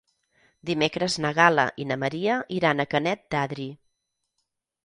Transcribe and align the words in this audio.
Dimecres 0.69 1.17
na 1.25 1.31
Gal·la 1.39 1.67
i 1.83 1.87
na 1.91 1.99
Maria 2.05 2.39
iran 2.57 2.85
a 2.85 2.89
Canet 2.95 3.25
d'Adri. 3.37 3.69